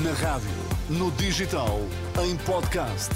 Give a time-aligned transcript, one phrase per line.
[0.00, 0.48] Na rádio,
[0.88, 1.78] no digital,
[2.24, 3.10] em podcast.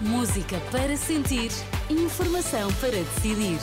[0.00, 1.50] Música para sentir,
[1.90, 3.58] informação para decidir.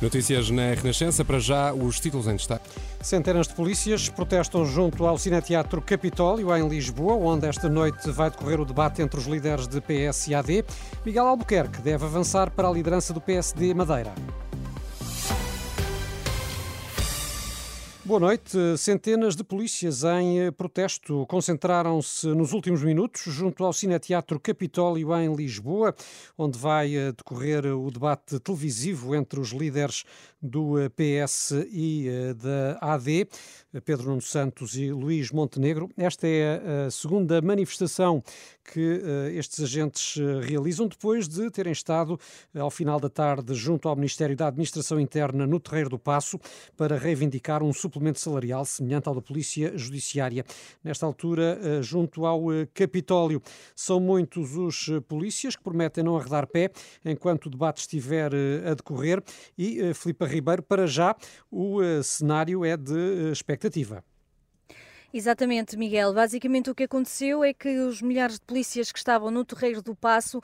[0.00, 2.70] Notícias na Renascença, para já os títulos em destaque.
[3.02, 8.60] Centenas de polícias protestam junto ao Cineteatro Capitólio, em Lisboa, onde esta noite vai decorrer
[8.60, 10.64] o debate entre os líderes de PS e AD.
[11.04, 14.14] Miguel Albuquerque deve avançar para a liderança do PSD Madeira.
[18.06, 18.56] Boa noite.
[18.78, 25.34] Centenas de polícias em eh, protesto concentraram-se nos últimos minutos junto ao Cineteatro Capitólio em
[25.34, 25.92] Lisboa,
[26.38, 30.04] onde vai eh, decorrer o debate televisivo entre os líderes
[30.40, 33.28] do eh, PS e da AD,
[33.84, 35.90] Pedro Nuno Santos e Luís Montenegro.
[35.96, 38.22] Esta é a segunda manifestação
[38.72, 39.00] que
[39.34, 42.18] estes agentes realizam depois de terem estado
[42.54, 46.38] ao final da tarde junto ao Ministério da Administração Interna no Terreiro do Passo
[46.76, 50.44] para reivindicar um suplemento suplemento salarial semelhante ao da Polícia Judiciária.
[50.84, 53.40] Nesta altura, eh, junto ao eh, Capitólio,
[53.74, 56.70] são muitos os eh, polícias que prometem não arredar pé
[57.04, 58.32] enquanto o debate estiver
[58.66, 59.22] a decorrer
[59.56, 61.16] e, Filipe Ribeiro, para já,
[61.50, 64.04] o cenário é de expectativa.
[65.16, 66.12] Exatamente, Miguel.
[66.12, 69.94] Basicamente o que aconteceu é que os milhares de polícias que estavam no Terreiro do
[69.94, 70.42] Passo,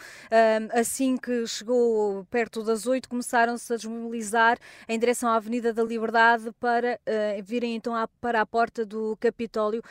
[0.72, 4.56] assim que chegou perto das oito, começaram-se a desmobilizar
[4.88, 9.82] em direção à Avenida da Liberdade para uh, virem então para a porta do Capitólio.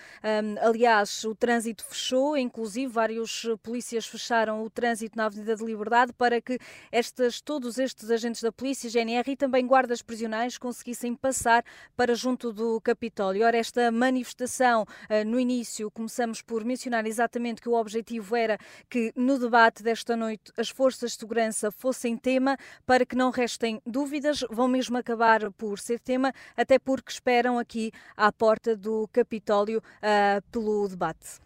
[0.60, 6.42] aliás, o trânsito fechou, inclusive vários polícias fecharam o trânsito na Avenida da Liberdade para
[6.42, 6.58] que
[6.92, 11.64] estas, todos estes agentes da polícia, GNR e também guardas prisionais conseguissem passar
[11.96, 13.46] para junto do Capitólio.
[13.46, 14.86] Ora, esta manifestação então,
[15.26, 18.58] no início, começamos por mencionar exatamente que o objetivo era
[18.90, 22.56] que no debate desta noite as forças de segurança fossem tema,
[22.86, 27.92] para que não restem dúvidas, vão mesmo acabar por ser tema, até porque esperam aqui
[28.16, 31.42] à porta do Capitólio uh, pelo debate.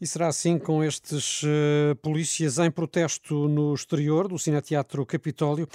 [0.00, 5.68] E será assim com estes uh, polícias em protesto no exterior do Cineteatro Capitólio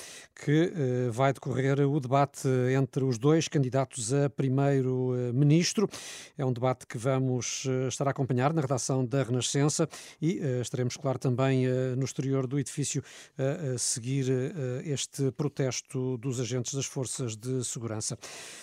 [0.44, 5.88] que uh, vai decorrer o debate entre os dois candidatos a primeiro-ministro.
[6.36, 9.88] É um debate que que vamos eh, estar a acompanhar na redação da Renascença
[10.22, 13.04] e uh, estaremos, claro, também uh, no exterior do edifício
[13.38, 14.26] a seguir
[14.86, 18.18] este protesto dos agentes das forças de segurança.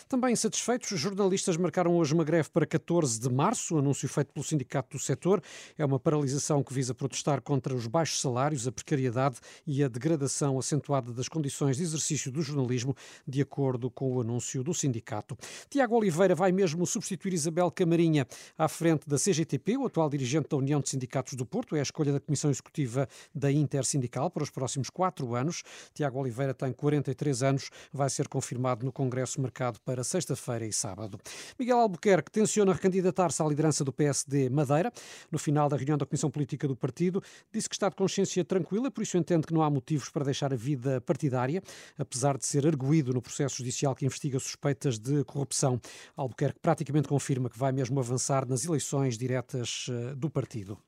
[0.09, 4.45] Também satisfeitos, os jornalistas marcaram hoje uma greve para 14 de março, anúncio feito pelo
[4.45, 5.43] Sindicato do Setor.
[5.77, 10.59] É uma paralisação que visa protestar contra os baixos salários, a precariedade e a degradação
[10.59, 12.97] acentuada das condições de exercício do jornalismo,
[13.27, 15.37] de acordo com o anúncio do sindicato.
[15.69, 18.12] Tiago Oliveira vai mesmo substituir Isabel Camarinha
[18.59, 21.83] à frente da CGTP, o atual dirigente da União de Sindicatos do Porto, é a
[21.83, 25.63] escolha da Comissão Executiva da Intersindical para os próximos quatro anos.
[25.95, 31.19] Tiago Oliveira tem 43 anos, vai ser confirmado no Congresso marcado para sexta-feira e sábado.
[31.59, 34.93] Miguel Albuquerque tenciona recandidatar-se à liderança do PSD Madeira.
[35.31, 37.23] No final da reunião da Comissão Política do partido,
[37.53, 40.53] disse que está de consciência tranquila, por isso entende que não há motivos para deixar
[40.53, 41.63] a vida partidária,
[41.99, 45.81] apesar de ser arguído no processo judicial que investiga suspeitas de corrupção.
[46.17, 50.79] Albuquerque praticamente confirma que vai mesmo avançar nas eleições diretas eh, do partido.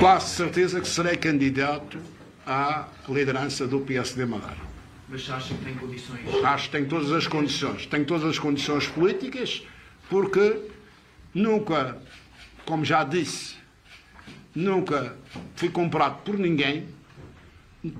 [0.00, 1.98] Quase certeza que serei candidato
[2.46, 4.58] à liderança do PSD Madeira.
[5.08, 6.44] Mas acha que tem condições?
[6.44, 7.86] Acho que tem todas as condições.
[7.86, 9.62] Tem todas as condições políticas,
[10.10, 10.60] porque
[11.32, 11.96] nunca,
[12.64, 13.54] como já disse,
[14.54, 15.16] nunca
[15.54, 16.88] fui comprado por ninguém.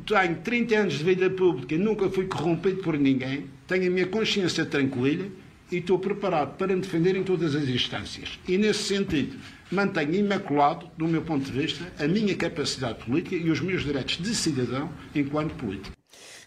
[0.05, 3.49] Tenho 30 anos de vida pública, nunca fui corrompido por ninguém.
[3.69, 5.29] Tenho a minha consciência tranquila
[5.71, 8.39] e estou preparado para me defender em todas as instâncias.
[8.47, 9.37] E, nesse sentido,
[9.71, 14.19] mantenho imaculado, do meu ponto de vista, a minha capacidade política e os meus direitos
[14.19, 15.96] de cidadão enquanto político.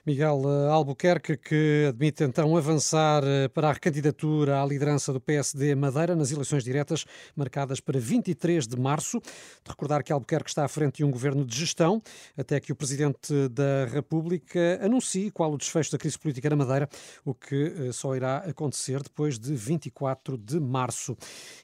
[0.09, 5.75] Miguel eh, Albuquerque, que admite então avançar eh, para a recandidatura à liderança do PSD
[5.75, 7.05] Madeira nas eleições diretas
[7.35, 9.19] marcadas para 23 de março.
[9.19, 12.01] De recordar que Albuquerque está à frente de um governo de gestão,
[12.35, 16.89] até que o Presidente da República anuncie qual o desfecho da crise política na Madeira,
[17.23, 21.15] o que eh, só irá acontecer depois de 24 de março.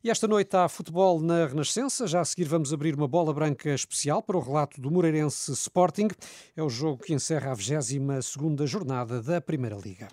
[0.03, 2.05] E esta noite há futebol na Renascença.
[2.05, 6.09] Já a seguir vamos abrir uma bola branca especial para o relato do Moreirense Sporting.
[6.55, 7.95] É o jogo que encerra a 20
[8.35, 10.09] segunda jornada da Primeira Liga.